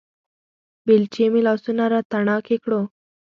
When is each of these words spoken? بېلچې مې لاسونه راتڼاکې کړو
بېلچې 0.85 1.25
مې 1.31 1.41
لاسونه 1.47 1.83
راتڼاکې 1.93 2.57
کړو 2.63 2.81